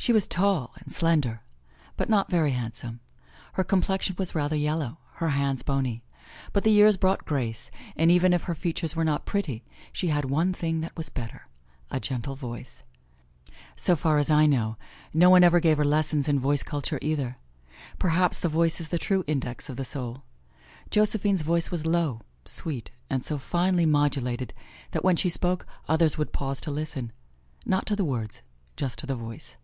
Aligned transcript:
She 0.00 0.12
was 0.12 0.28
tall 0.28 0.70
and 0.76 0.92
slender, 0.92 1.40
but 1.96 2.08
not 2.08 2.30
very 2.30 2.52
handsome. 2.52 3.00
Her 3.54 3.64
complexion 3.64 4.14
was 4.16 4.32
rather 4.32 4.54
yellow, 4.54 4.98
her 5.14 5.30
hands 5.30 5.62
bony. 5.62 6.04
But 6.52 6.62
the 6.62 6.70
years 6.70 6.96
brought 6.96 7.24
grace, 7.24 7.68
and 7.96 8.08
even 8.08 8.32
if 8.32 8.44
her 8.44 8.54
features 8.54 8.94
were 8.94 9.04
not 9.04 9.26
pretty 9.26 9.64
she 9.92 10.06
had 10.06 10.24
one 10.26 10.52
thing 10.52 10.82
that 10.82 10.96
was 10.96 11.08
better, 11.08 11.48
a 11.90 11.98
gentle 11.98 12.36
voice. 12.36 12.84
So 13.74 13.96
far 13.96 14.18
as 14.18 14.30
I 14.30 14.46
know, 14.46 14.76
no 15.12 15.30
one 15.30 15.42
ever 15.42 15.58
gave 15.58 15.78
her 15.78 15.84
lessons 15.84 16.28
in 16.28 16.38
voice 16.38 16.62
culture 16.62 17.00
either. 17.02 17.36
Perhaps 17.98 18.38
the 18.38 18.48
voice 18.48 18.78
is 18.80 18.90
the 18.90 18.98
true 18.98 19.24
index 19.26 19.68
of 19.68 19.74
the 19.76 19.84
soul. 19.84 20.22
Josephine's 20.90 21.42
voice 21.42 21.72
was 21.72 21.84
low, 21.84 22.20
sweet, 22.44 22.92
and 23.10 23.24
so 23.24 23.36
finely 23.36 23.84
modulated 23.84 24.54
that 24.92 25.02
when 25.02 25.16
she 25.16 25.28
spoke 25.28 25.66
others 25.88 26.16
would 26.16 26.32
pause 26.32 26.60
to 26.60 26.70
listen 26.70 27.10
not 27.66 27.84
to 27.86 27.96
the 27.96 28.04
words, 28.04 28.42
just 28.76 28.96
to 29.00 29.04
the 29.06 29.16
voice. 29.16 29.56